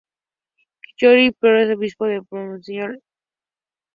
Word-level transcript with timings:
George, 0.97 1.25
y 1.25 1.31
por 1.31 1.55
el 1.55 1.73
obispo 1.73 2.05
de 2.07 2.21
Boston, 2.21 2.47
monseñor 2.49 2.85
Benedict 2.87 3.03
Fenwick. 3.03 3.15